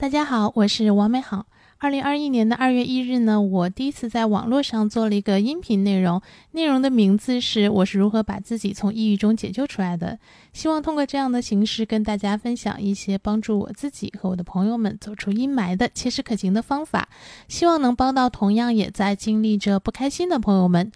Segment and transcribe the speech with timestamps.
[0.00, 1.44] 大家好，我是王美好。
[1.76, 6.22] 二零二一年的二月一日呢，我第一次在网络上做了一个音频内容，
[6.52, 10.18] 内容的名字是“我是如何把自己从抑郁中解救出来的”。
[10.54, 17.06] 希望通过这样的形式跟大家分享一些帮助我自己和我的朋友们走出阴霾的切实可行的方法，
[17.46, 20.90] 希望能帮到同样也在经历着不开心的朋友们。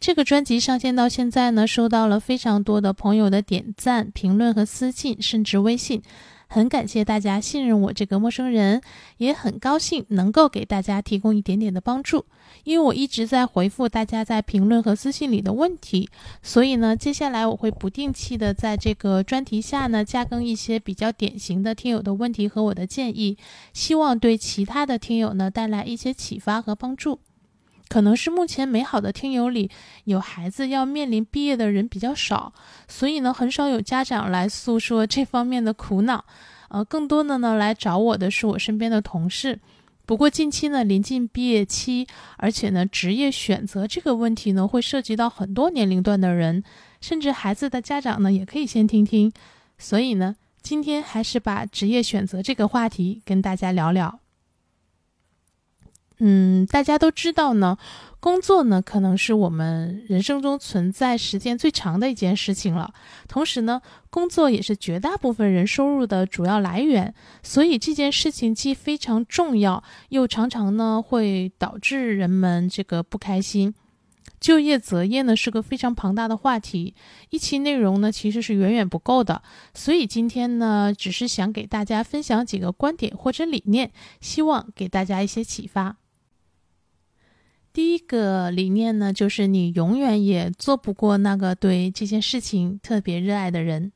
[0.00, 6.00] 这个专辑上线到现在呢，收到了非常多的朋友的点赞、评论和私信，甚至微信。
[6.48, 8.80] 很感谢大家信任我这个陌生人，
[9.18, 12.24] 也很高兴能够给大家提供一点点的帮助。
[12.64, 16.08] 因为我一直在回复大家在评论和私信里的问题，
[16.42, 23.36] 所以呢，接下来我会不定期的在这个专题下呢加更一些比较典型的听友的问题和我的建议，
[23.72, 27.18] 希望对其他的听友呢带来一些启发和帮助。
[27.88, 29.70] 可能是目前美好的听友里
[30.04, 32.52] 有孩子要面临毕业的人比较少，
[32.88, 36.24] 所以呢，很少有家长来诉说这方面的苦恼。
[36.68, 39.60] 呃，更多的呢来找我的是我身边的同事。
[40.04, 42.06] 不过近期呢临近毕业期，
[42.38, 46.64] 而且呢职业选择这个问题呢会涉及到很多年龄段的人，
[47.00, 49.32] 甚至孩子的家长呢也可以先听听。
[49.78, 54.20] 所以呢，今天还是把职业选择这个话题跟大家聊聊。
[56.18, 57.76] 嗯，大家都知道呢，
[58.20, 62.94] 工作呢可能是我们人生中存在时间最长的一件事情了。
[63.28, 73.74] 同时呢，工作也是绝大部分人收入的主要来源，所以这件事情既非常重要，又常常呢会导致人们这个不开心。
[74.40, 76.94] 就业择业呢是个非常庞大的话题，
[77.28, 79.42] 一期内容呢其实是远远不够的。
[79.74, 83.92] 所以今天呢，只是想给大家分享几个观点或者理念，
[84.22, 85.96] 希望给大家一些启发。
[87.76, 93.92] 第一个理念呢，就是你永远也做不过那个对这件事情特别热爱的人。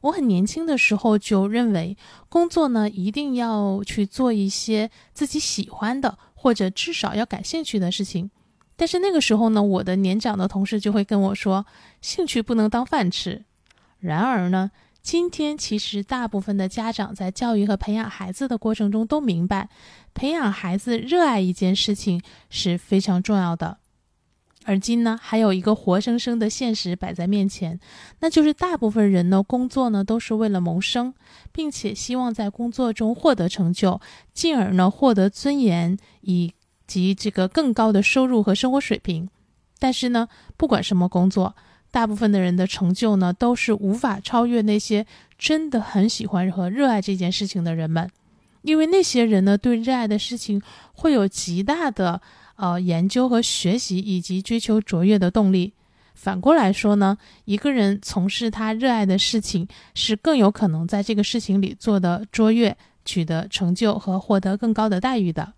[0.00, 1.96] 我很年轻的时候就认为，
[2.28, 8.28] 工作呢一定要去做一些自己喜欢的，或者至少要感兴趣的事情。
[8.74, 11.64] 但是那个时候呢，我的年长的同事就会跟我说，
[12.00, 13.44] 兴趣不能当饭吃。
[14.00, 14.72] 然而呢。
[15.02, 19.68] 今天其实大部分的家长在教育和培养孩子的过程中都明白，
[20.14, 23.78] 培养孩子热爱一件事情是非常重要的。
[24.64, 27.80] 而今呢，还有一个活生生的现实摆在面前，
[28.20, 31.12] 那就是大部分人呢工作呢都是为了谋生，
[31.50, 34.00] 并且希望在工作中获得成就，
[34.32, 36.54] 进而呢获得尊严以
[36.86, 39.28] 及这个更高的收入和生活水平。
[39.80, 41.56] 但是呢，不管什么工作。
[41.92, 45.06] 大部分的人的成就呢，都是无法超越那些
[45.38, 48.10] 真的很喜欢和热爱这件事情的人们，
[48.62, 50.60] 因为那些人呢，对热爱的事情
[50.94, 52.20] 会有极大的
[52.56, 55.74] 呃研究和学习以及追求卓越的动力。
[56.14, 62.74] 反过来说呢，一个人从事他热爱的事情，是更有可能在这个事情里做的卓越，
[63.04, 65.52] 取得成就和获得更高的待遇的。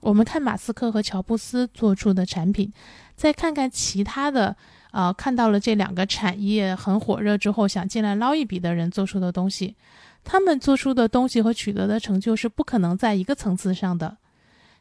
[0.00, 2.70] 我们看马斯克和乔布斯做出的产品，
[3.14, 4.56] 再看看其他的。
[4.94, 9.74] 啊，看到了这两个产业很火热之后，想进来捞一笔的人做出的东西，
[10.22, 14.18] 他们做出的东西和取得的成就是不可能在一个层次上的。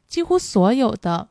[0.08, 1.30] 几乎所有的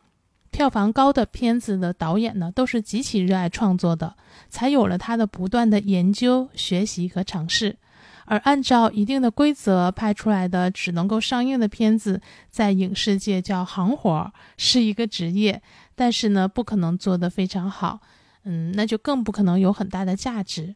[0.51, 4.17] 票房高的片子的导演呢，都是极其热爱创作的，
[4.49, 7.77] 才有了他的不断的研究、学习和尝试。
[8.25, 12.21] 而按照一定的规则拍出来的只能够上映的片子，
[12.51, 15.61] 在影视界叫行活，是一个职业，
[15.95, 18.01] 但是呢，不可能做得非常好。
[18.45, 20.75] 嗯，那就更不可能有很大的价值。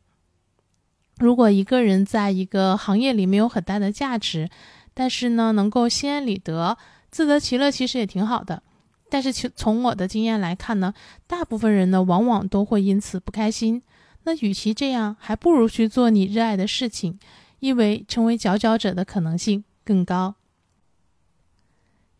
[1.18, 4.48] 如果一个人在一个行业里没有很大的价值，
[4.94, 6.78] 但是呢，能够心安理得、
[7.10, 8.62] 自得其乐，其实也挺好的。
[9.08, 10.92] 但是，从从我的经验来看呢，
[11.26, 13.82] 大部分人呢，往往都会因此不开心。
[14.24, 17.18] 那与其这样，还不如去做你热爱的事情，
[17.60, 20.34] 因为成为佼佼者的可能性更高。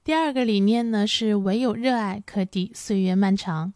[0.06, 3.72] 第二个理念呢，是唯有热爱可抵岁月漫长。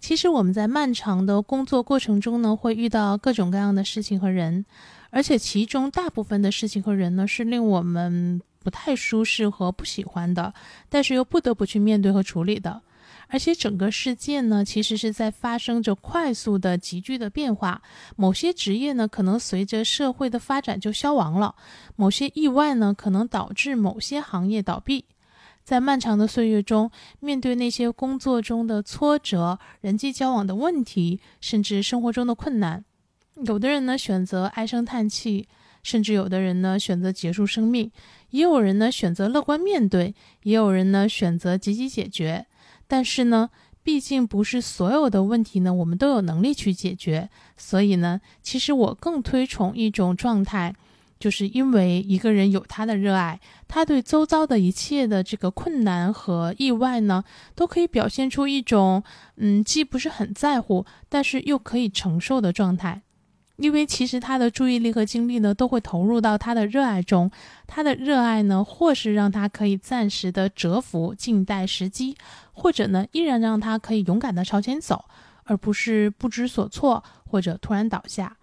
[0.00, 4.64] 其实我们在漫长的工作过程中呢，会遇到各种各样的事情和人，
[5.10, 10.54] 而且其中大部分的事情和人呢，是令我们不太舒适和不喜欢的，
[10.88, 12.80] 但是又不得不去面对和处理的。
[13.28, 17.82] 而且整个世界呢，其实是在发生着快速的急剧的变化。
[18.16, 21.54] 某些职业呢，可能随着社会的发展就消亡了；
[21.94, 25.04] 某些意外呢，可能导致某些行业倒闭。
[25.64, 26.90] 在漫长的岁月中，
[27.20, 32.84] 面对那些工作中的挫折、人际交往的问题，甚至生活中的困难，
[33.46, 35.48] 有的人呢选择唉声叹气，
[35.82, 37.90] 甚至有的人呢选择结束生命，
[38.30, 42.44] 也有人呢选择乐观面对，也有人呢选择积极解决。
[42.86, 43.48] 但是呢，
[43.82, 50.74] 毕竟不是所有的问题呢我们都有能力去解决，所以呢，其实我更推崇一种状态。
[51.24, 57.24] 就是因为一个人有他的热爱，他对周遭的一切的这个困难和意外呢，
[57.54, 59.02] 都可以表现出一种
[59.36, 63.00] 嗯，既不是很在乎，但是又可以承受的状态。
[63.56, 67.30] 因为其实他的注意力和精力呢，都会投入到他的热爱中。
[67.66, 72.14] 他的热爱呢，或是让他可以暂时的蛰伏，静待时机，
[72.52, 75.06] 或者呢，依然让他可以勇敢的朝前走，
[75.44, 78.36] 而不是不知所措或者突然倒下。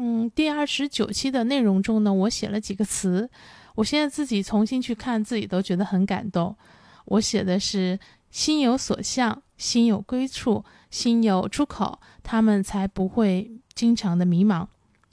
[0.00, 3.28] 嗯，第二十九期的内容中呢，我写了几个词，
[3.74, 6.56] 我现在自己重新去看，自己都觉得很感动。
[7.04, 7.98] 我写的是
[8.30, 14.68] “心有所向，心有归处，心有出口”，他们才不会经常的迷茫。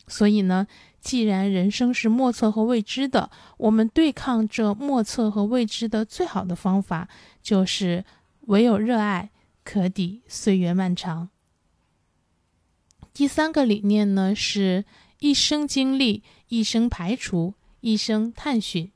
[0.08, 0.68] 所以呢，
[1.02, 7.08] 既然人生是莫测和未知的，我们对抗这莫测和未知的最好的方法，
[7.42, 8.06] 就是
[8.42, 9.32] 唯有热爱
[9.64, 11.30] 可抵岁月漫长。
[13.16, 14.84] 第三个理念呢，是
[15.22, 18.92] 一生经历，一生排除，一生探寻。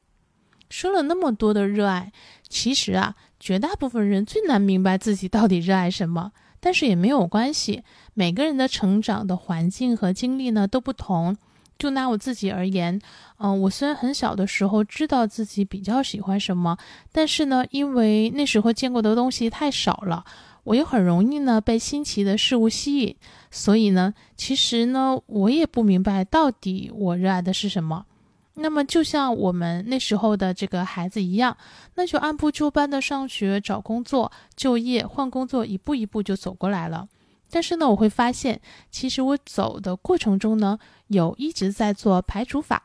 [0.69, 2.11] 说了那么多的热爱，
[2.49, 6.33] 其实啊，绝大部分人最难明白自己到底热爱什么。
[6.59, 7.81] 但是也没有关系，
[8.13, 11.37] 每个人的成长的环境和经历呢都不同。
[11.77, 12.99] 就拿我自己而言，
[13.37, 16.77] 嗯，我虽然很小的时候知道自己比较喜欢什么，
[17.13, 20.25] 但是呢，因为那时候见过的东西太少了。
[20.69, 23.15] 我又很容易呢被新奇的事物吸引，
[23.49, 28.05] 所以呢，其实呢，我也不明白到底我热爱的是什么。
[28.53, 31.57] 那么，就像我们那时候的这个孩子一样，
[31.95, 37.07] 那就按部就班的上学、找工作、就业、换工作，一步一步就走过来了。
[37.49, 38.61] 但是呢，我会发现，
[38.91, 40.77] 其实我走的过程中呢，
[41.07, 42.83] 有一直在做排除法。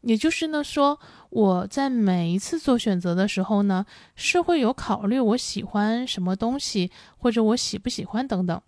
[0.00, 0.98] 也就是呢，说
[1.36, 3.84] 我在每一次做选择的时候呢，
[4.14, 8.58] 是会有考虑我喜欢什么东西，或者我喜不喜欢等等，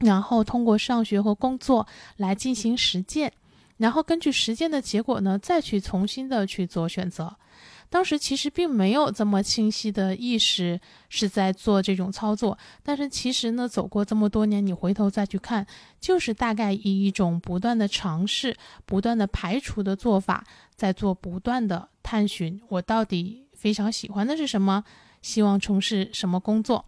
[0.00, 1.86] 然后通过上学和工作
[2.18, 3.32] 来进行实践，
[3.78, 7.36] 然后根据实践的结果呢，再去重新的去做选择。
[7.90, 15.66] 当时其实并没有这么清晰的意识是在做这种操作，但是其实呢，走过这么多年，你回头再去看，
[15.98, 20.44] 就是大概以一种不断的尝试、不断的排除的做法，
[20.74, 24.84] 在做不断的探寻，我到底非常喜欢的是什么，
[25.22, 26.84] 希望从事什么工作。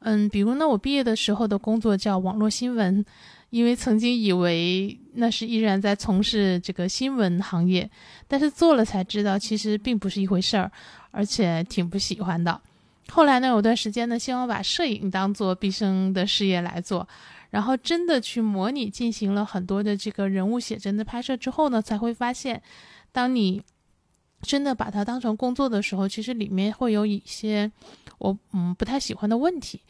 [0.00, 3.04] 嗯，比如呢，我毕业的时候的工作叫网络新闻。
[3.50, 7.90] 因为曾经以为那是依然在从事这个新闻行业，
[8.26, 10.70] 但是做了才知道，其实并不是一回事儿，
[11.10, 12.60] 而且挺不喜欢的。
[13.10, 17.08] 后来呢，有段时间呢，希望把摄影当做毕生的事业来做，
[17.48, 22.62] 然后真的去模拟进行了很多的这个人物写真的拍摄之后呢，才会发现，
[23.10, 23.62] 当你
[24.42, 27.72] 真的把它当成工作的时候，其实里面会有一些
[28.18, 29.80] 我嗯不太喜欢的问题。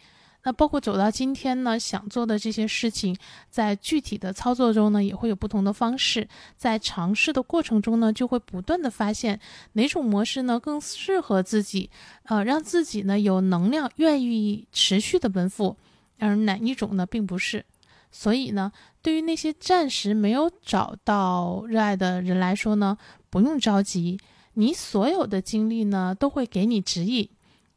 [0.45, 3.15] 那包括走到今天呢，想做的这些事情，
[3.51, 6.27] 在具体的操作中呢，也会有不同的方式。
[6.57, 9.39] 在尝试的过程中呢，就会不断的发现
[9.73, 11.91] 哪种模式呢更适合自己，
[12.25, 15.77] 呃，让自己呢有能量，愿意持续的奔赴，
[16.19, 17.65] 而哪一种呢并不是。
[18.11, 22.97] 所以呢，对于那些暂时没有找到热爱的人来说呢，
[23.29, 24.19] 不用着急，
[24.55, 27.29] 你所有的经历呢都会给你指引。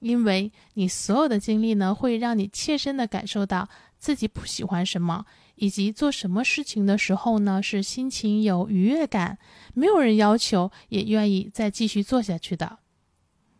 [0.02, 5.26] 因为你所有的经历呢，会让你切身的感受到自己不喜欢什么，
[5.56, 9.38] 以及做什么事情的时候呢，是心情有愉悦感，
[9.74, 12.80] 没有人要求，也愿意再继续做下去的。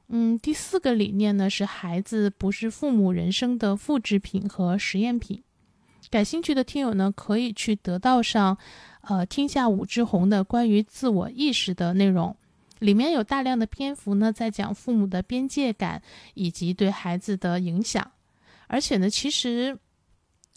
[0.10, 5.44] 嗯，第四个理念呢，是孩子不是父母人生的复制品和实验品。
[6.10, 8.58] 感兴趣的听友呢，可以去得到上，
[9.02, 12.36] 呃，听下武志红的关于自我意识的内容。
[12.82, 16.02] 里面有大量的篇幅呢，在讲父母的边界感
[16.34, 18.12] 以及对孩子的影响，
[18.66, 19.78] 而且呢，其实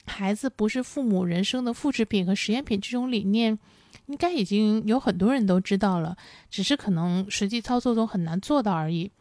[0.07, 3.59] 孩子不是父母人生的复制品和实验品这种理念，
[4.07, 6.16] 应该已经有很多人都知道了，
[6.49, 9.12] 只是可能实际操作中很难做到而已。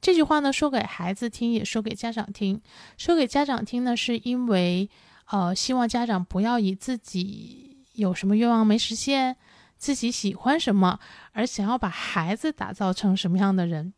[0.00, 2.60] 这句话呢，说给孩子听，也说给家长听。
[2.96, 4.88] 说给家长听呢，是因为
[5.26, 9.36] 呃，希望家长不要以自己有什么愿望没实现。
[9.84, 10.98] 自己喜欢什么，
[11.32, 13.92] 而想要把孩子打造成什么样的人？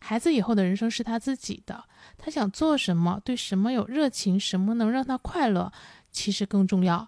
[0.00, 1.84] 孩子以后的人生是他自己的，
[2.16, 5.72] 他想做什么，对什么有热情，什么能让他快乐，
[6.10, 7.06] 其实更重要。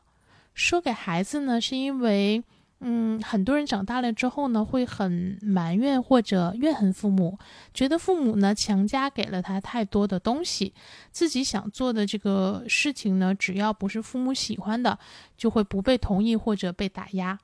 [0.54, 2.44] 说给孩子呢，是因为，
[2.78, 7.36] 嗯，很多人长大了之后呢，会很埋怨或者怨恨父母，
[7.74, 10.72] 觉得父母呢强加给了他太多的东西，
[11.10, 14.96] 自己想做的这个事情呢，只要不是父母喜欢的，
[15.36, 17.36] 就会不被同意或者被打压。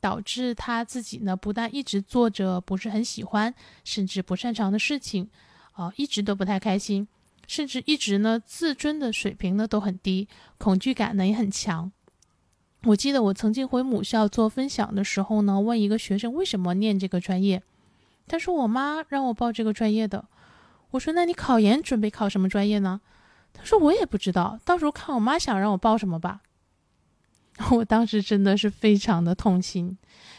[0.00, 5.28] 导致他自己呢，不但一直做着不是很喜欢，甚至不擅长的事情，
[5.72, 7.06] 啊，一直都不太开心，
[7.46, 10.28] 甚至一直呢，自尊的水平呢都很低，
[10.58, 11.90] 恐惧感呢也很强。
[12.84, 17.62] 我记得我曾经回母校做分享的时候呢，问一个学生为什么念这个专业，
[18.28, 20.24] 他说我妈让我报这个专业的。
[20.92, 23.00] 我说那你考研准备考什么专业呢？
[23.52, 26.40] 他说我也不知道，到时候看我妈想让我报什么吧。
[27.72, 29.98] 我当时真的是非常的痛心，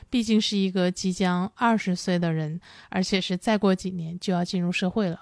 [0.09, 2.59] 毕竟是一个即将二十岁的人，
[2.89, 5.21] 而且是再过几年就要进入社会了。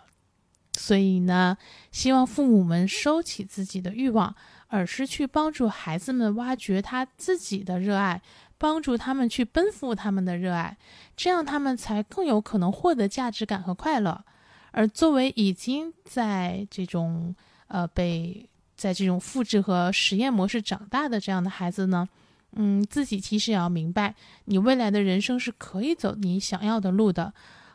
[0.74, 1.58] 所以呢，
[1.92, 4.36] 希望父母们收起自己的欲望，
[4.68, 8.22] 而是去帮助孩子们挖掘他自己的热爱，
[8.60, 10.78] 帮助他们去奔赴他们的热爱，
[11.16, 14.24] 这样他们才更有可能获得价值感和快乐。
[14.72, 17.36] 而作为已经在这种
[17.70, 22.08] 呃被在这种复制和实验模式长大的这样的孩子呢，
[22.54, 24.16] 嗯，自己其实也要明白，
[24.46, 27.34] 你未来的人生是可以走你想要的路的。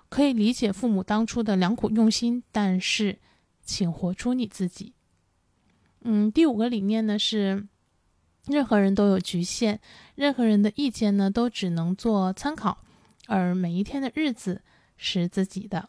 [0.09, 3.19] 可以理解父母当初的良苦用心，但是，
[3.65, 4.93] 请活出你自己。
[6.03, 7.67] 嗯，第五个理念呢是，
[8.47, 9.79] 任何人都有局限，
[10.15, 12.85] 任何人的意见呢都只能做参考，
[13.27, 14.61] 而每一天的日子
[14.99, 15.89] 是自己的。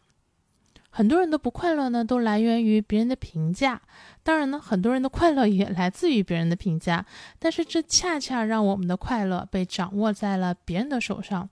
[0.88, 3.82] 很多人的不快乐呢都来源于别人的评价，
[4.24, 7.06] 当然呢，很多人的快乐也来自于别人的评价，
[7.38, 11.48] 但是这恰恰让我们的快乐被掌握在了别人的手上。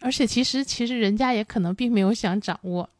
[0.00, 2.90] 而且，其实，其实人家也可能并没有想掌握。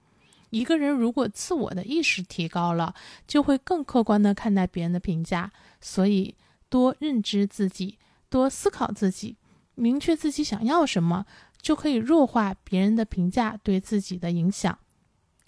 [0.50, 2.94] 一个人如果自我的意识提高了，
[3.26, 5.50] 就会更客观的看待别人的评价。
[5.80, 6.34] 所以，
[6.68, 7.98] 多认知自己，
[8.28, 9.36] 多思考自己，
[9.74, 11.26] 明确自己想要什么，
[11.60, 14.78] 就可以弱化别人的评价对自己的影响。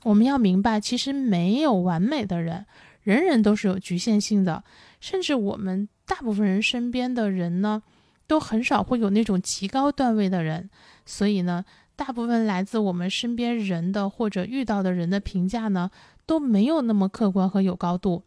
[0.04, 2.66] 我们要明白，其实没有完美的人，
[3.02, 4.62] 人人都是有局限性的。
[5.00, 7.82] 甚至我们大部分人身边的人呢，
[8.26, 10.70] 都很少会有那种极高段位的人。
[11.04, 11.64] 所以呢，
[11.96, 15.90] 大部分来自我们身边人的或者遇到的人的评价呢，
[16.24, 18.22] 都没有那么客观和有高度，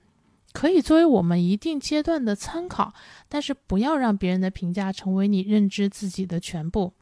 [0.52, 2.94] 可以作为我们一定阶段的参考，
[3.30, 6.94] 但是不要让别人的评价成为你认知自己的全部。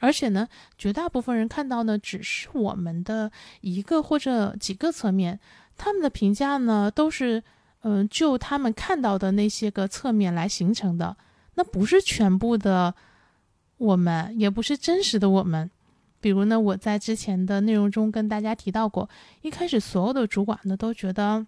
[0.00, 3.30] 而且呢，绝大部分人看到呢，只是我们的
[3.60, 5.38] 一个或者几个侧面，
[5.76, 7.42] 他们的评价呢，都是
[7.82, 11.16] 嗯，就他们看到的那些个侧面来形成的，
[11.54, 12.94] 那不是全部的。
[13.76, 15.68] 我们也不是真实的我们，
[16.20, 19.10] 比如呢，我在之前的内容中跟大家提到过，
[19.42, 21.44] 一开始所有的主管呢都觉得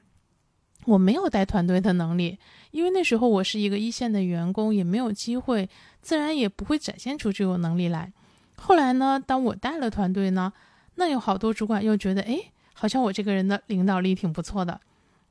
[0.85, 2.37] 我没有带团队的能力，
[2.73, 5.71] 因为那时候我是一个一线的员工，也没有机会，
[6.02, 8.12] 自然也不会展现出这种能力来。
[8.56, 10.52] 后来呢，当我带了团队呢，
[10.97, 12.37] 那有好多主管又觉得，哎，
[12.78, 14.78] 好像我这个人的领导力挺不错的。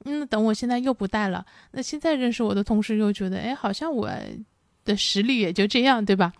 [0.05, 4.09] 嗯，等我现在又不带了，那现在认识我的同事又觉得，哎，好像我
[4.83, 6.33] 的实力也就这样，对吧？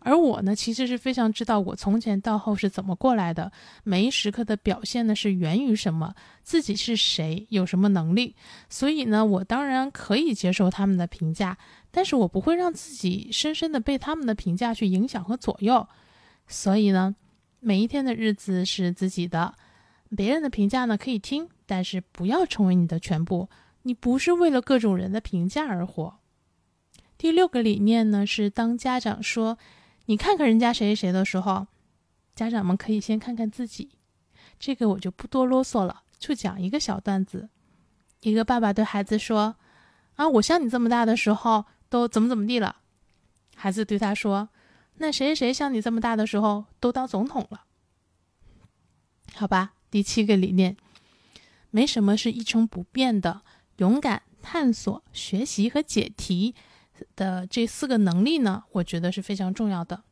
[0.00, 3.50] 而我呢，其实是非常知道我从前到后是怎么过来的，
[3.84, 8.34] 每一时刻的表现呢是源于什么，自己是谁，有什么能力。
[8.68, 11.56] 所以呢，我当然可以接受他们的评价，
[11.90, 15.86] 但是我不会让自己深深的被他们的评价去影响和左右。
[16.46, 17.14] 所以呢，
[17.60, 19.54] 每一天的日子是自己的，
[20.14, 23.48] 别人的评价呢可以听，但是不要成为你的全部。
[23.82, 26.18] 你不是为了各种人的评价而活。
[27.18, 29.58] 第六个理念呢是，当家长说。
[30.06, 31.66] 你看看人家谁谁谁的时候，
[32.34, 33.92] 家长们可以先看看自己。
[34.58, 37.48] 这个我就不多啰嗦了，就讲一个小段子。
[38.20, 39.56] 一个爸爸对孩子说
[40.16, 42.76] ：“啊，我像你这么大的时候都怎么怎么地了。”
[43.56, 44.50] 孩子对他说
[45.00, 47.64] ：“那谁谁谁像你这么大的时候都当总统了。”
[49.34, 50.76] 好吧，第七个理念，
[51.70, 53.42] 没什么是一成不变的。
[53.76, 56.56] 勇敢探索、学习和解题。
[57.14, 60.02] 的这四个能力呢，我觉得是非常重要的。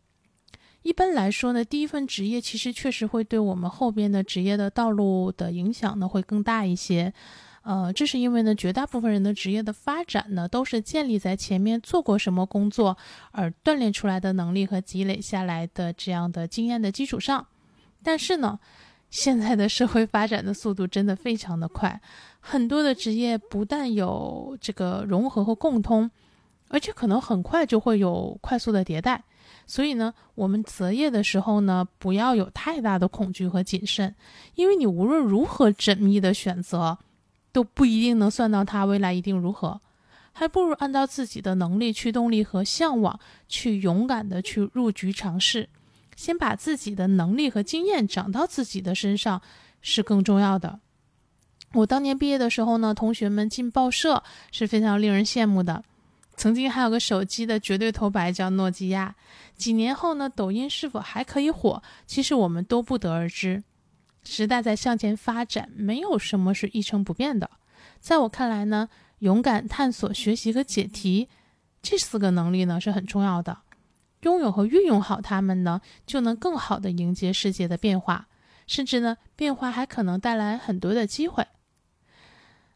[0.82, 7.12] 一般来说呢，第一份职业其实确实会对我们后边的职业的道路的影响呢会更大一些。
[7.62, 12.96] 呃，这是因为呢，绝大部分人的职业的发展呢，都是建立在前面做过什么工作
[13.32, 17.48] 而锻炼出来的能力和积累下来的这样的经验的基础上。
[18.04, 18.60] 但是呢，
[19.12, 22.00] 现在的社会发展的速度真的非常的快，
[22.40, 26.10] 很多的职业不但有这个融合和共通。
[26.68, 29.22] 而且可能很快就会有快速的迭代，
[29.66, 34.14] 所以呢，我们择业的时候呢，不要有太大的恐惧和谨慎，
[34.54, 36.96] 因为你无论如何缜密的选择，
[37.52, 39.78] 都不一定能算到它未来一定如何，
[40.32, 45.68] 还不如按照自己的能力、驱动力和向往，去勇敢的去入局尝试，
[46.16, 49.40] 先把自己的能力和经验长到自己的身上
[49.80, 50.80] 是更重要的。
[51.74, 55.82] 我当年毕业的时候呢，同学们进报社是非常令人羡慕的。
[56.36, 59.14] 曾经还有个手机的绝对头牌叫诺基亚，
[59.54, 61.82] 几年后呢，抖音是否还可以火？
[62.06, 63.62] 其实我们都不得而知。
[64.24, 67.50] 时代在向前发展，没有什么是一成不变的。
[68.00, 68.88] 在我看来呢，
[69.18, 71.28] 勇敢探索、学习和解题，
[71.82, 73.58] 这四个能力呢是很重要的，
[74.22, 78.28] 拥有和运用好它们呢，就能更好的迎接世界的变化，
[78.66, 81.46] 甚至呢，变化还可能带来很多的机会。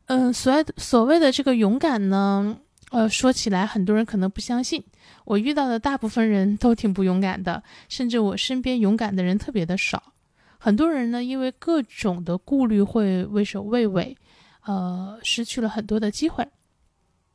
[0.06, 2.58] 嗯，所所谓的这个勇敢呢，
[2.90, 4.84] 呃，说起来很多人可能不相信，
[5.24, 10.12] 我遇到的大部分人都挺不勇敢的，甚至我身边勇敢的人特别的少。
[10.58, 14.16] 很多人呢，因为各种的顾虑会畏首畏尾，
[14.64, 16.48] 呃，失去了很多的机会。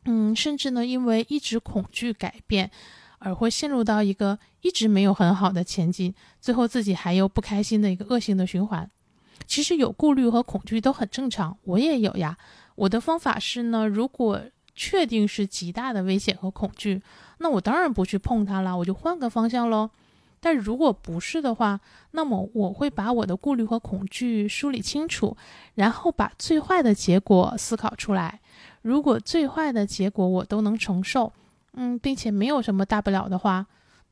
[0.06, 2.72] 嗯，甚至呢，因为一直恐惧改变，
[3.24, 8.90] 而会陷入到一个一直没有很好的前进，最后自己还有不开心的一个恶性的循环。
[9.46, 12.38] 其实有顾虑和恐惧都很正常，我也有呀。
[12.76, 14.42] 我的方法是呢，如果
[14.76, 17.02] 确定是极大的危险和恐惧，
[17.38, 19.90] 那我当然不去碰它了，我就换个方向喽。
[20.40, 21.80] 但如果不是的话，
[22.12, 25.38] 那么我会把我的顾虑和恐惧梳理清楚，
[25.76, 28.40] 然后把最坏的结果思考出来。
[28.82, 31.32] 如果最坏的结果我都能承受，
[31.74, 33.66] 嗯，并且没有什么大不了的话，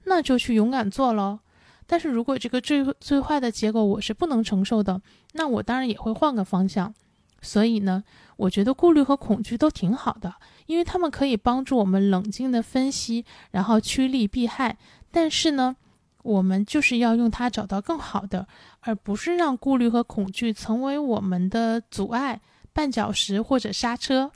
[0.06, 1.40] 那就去勇敢做喽。
[1.86, 5.02] 但是如果这个最最坏的结果我是不能承受的，
[5.34, 6.94] 那我当然也会换个方向。
[7.42, 8.04] 所以呢，
[8.36, 10.34] 我觉得顾虑和恐惧都挺好的，
[10.66, 14.78] 因为他们可以帮助我们冷静的分析，然后趋利避害。
[15.10, 15.76] 但是呢，
[16.22, 18.46] 我们就是要用它找到更好的，
[18.82, 22.42] 而不是让顾虑和恐惧成为我们的阻碍、
[22.76, 24.32] 绊脚石或者刹车。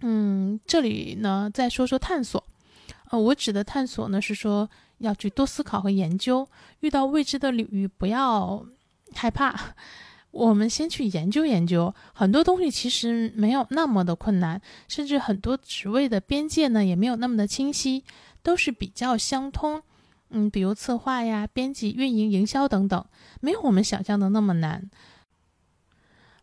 [0.00, 2.42] 嗯，这里呢再说说探索。
[3.10, 6.48] 呃，我指的探索呢是说要去多思考和研究，
[6.80, 8.64] 遇到未知的领域不要
[9.14, 9.74] 害怕。
[10.30, 18.04] 我们先去研究研究，很多东西其实没有那么的困难，甚至很多职位的边界呢也没有那么的清晰，
[18.42, 19.82] 都是比较相通。
[20.28, 23.04] 嗯，比如策划呀、编辑、运营、营销等等，
[23.40, 24.88] 没有我们想象的那么难。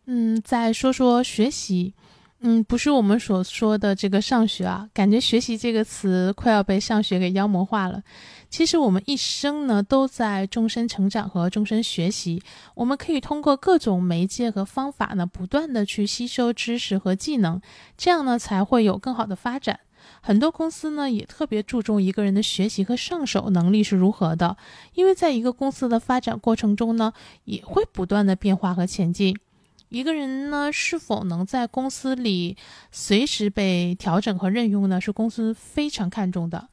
[0.04, 1.94] 嗯，再说说学习。
[2.40, 8.00] 嗯，不是我们所说的这个上学啊，感觉“学习”这个词快要被上学给妖魔化了。
[8.48, 12.40] 其实我们一生呢都在终身成长和终身学习，
[12.76, 17.60] 我们可以通过各种媒介和方法呢，不断的去吸收知识和技能，
[17.96, 19.80] 这样呢才会有更好的发展。
[20.20, 24.56] 很多公司呢也特别注重一个人的学习和上手能力是如何的，
[24.94, 27.12] 因为在一个公司的发展过程中呢，
[27.44, 29.36] 也会不断的变化和前进。
[29.88, 32.56] 一个人呢，是否能在公司里
[32.92, 35.00] 随时被调整和任用呢？
[35.00, 36.68] 是公司非常看重的。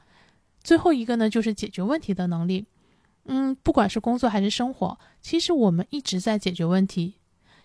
[0.62, 2.66] 最后一个呢，就是解决问题的能力。
[3.26, 7.16] 嗯，不管是工作还是生活，其实我们一直在解决问题。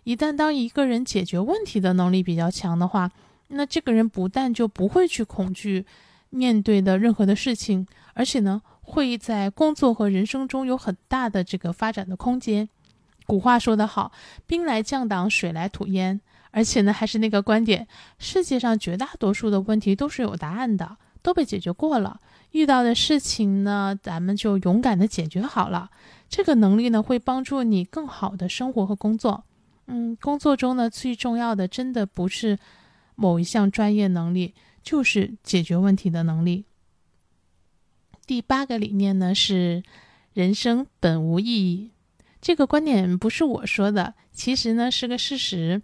[0.04, 3.10] 一旦当一个人解决问题的能力比较强的话，
[3.48, 5.84] 那这个人不但就不会去恐惧
[6.30, 12.68] 面对的任何的事情，而且呢，会在工作和人生中有很大的这个发展的空间。
[13.30, 14.10] 古话说得好，
[14.48, 16.20] 兵来将挡，水来土掩。
[16.50, 17.86] 而且呢，还是那个观点，
[18.18, 22.18] 世界上绝大多数的问题都是有答案的，都被解决过了。
[22.50, 25.90] 遇到的事情呢，咱们就勇敢的解决好了。
[26.28, 29.44] 这个能力呢，会帮助你更好的生活和工作。
[29.86, 32.58] 嗯，工作中呢，最重要的真的不是
[33.14, 36.64] 某一项专业能力，就是解决问题的能力。
[38.26, 39.84] 第八个理念呢，是
[40.32, 41.92] 人生本无意义。
[42.40, 45.82] 这个观点不是我说的，其实呢是个事实。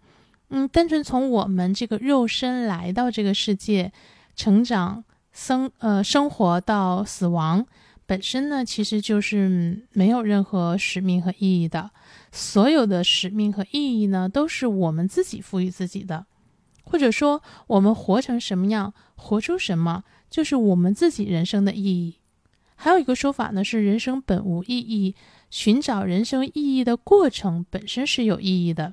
[0.48, 3.92] 嗯，单纯从我们这个肉身来到这个世界，
[4.34, 7.66] 成长、生呃生活到死亡，
[8.06, 11.90] 本身呢其实就是没有任何使命和意义的。
[12.30, 16.26] 所有的使命和意义呢，都是我们自己赋予自己的，
[16.84, 22.20] 或者说我们活成什么样，活出什么，就是我们自己人生的意义。
[22.76, 25.14] 还有一个说法呢，是人生本无意义。
[25.48, 28.92] 寻找人生意义的过程本身是有意义的，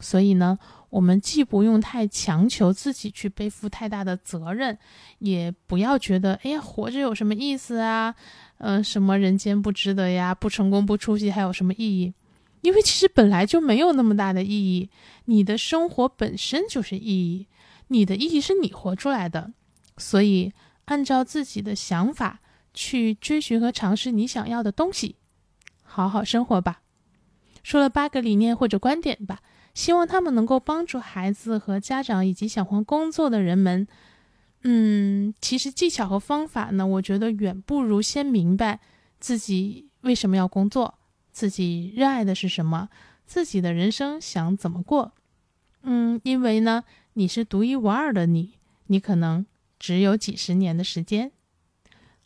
[0.00, 4.76] 所以呢，我们既不用太强求自己去背负太大的责任，
[5.18, 8.14] 也不要觉得哎呀，活着有什么意思啊？
[8.58, 10.34] 嗯，什么人间不值得呀？
[10.34, 12.14] 不成功不出息还有什么意义？
[12.62, 14.88] 因为其实本来就没有那么大的意义。
[15.26, 17.46] 你的生活本身就是意义，
[17.88, 19.52] 你的意义是你活出来的，
[19.98, 20.52] 所以
[20.86, 22.40] 按照自己的想法
[22.72, 25.16] 去追寻和尝试你想要的东西。
[25.82, 26.82] 好好生活吧，
[27.62, 29.40] 说了八个理念或者观点吧，
[29.74, 33.88] 希望他们能够帮助孩子和家长以及想换工作的人们。
[34.62, 38.78] 嗯，其实技巧和方法呢，我觉得远不如先明白
[39.18, 40.98] 自己为什么要工作，
[41.32, 42.88] 自己热爱的是什么，
[43.26, 45.12] 自己的人生想怎么过。
[45.82, 49.46] 嗯，因为呢，你是独一无二的你，你可能
[49.78, 51.32] 只有几十年的时间。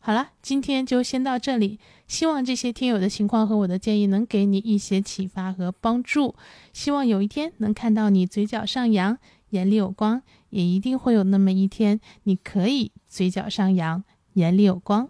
[0.07, 1.79] 好了，今天就先到这里。
[2.07, 6.35] 希望这些听友的情况和我的建议能给你一些启发和帮助。
[6.75, 9.17] 希望有一天能看到你嘴角上扬，
[9.49, 15.09] 眼里有光，也一定会有那么一天，你可以嘴角上扬，眼里有光。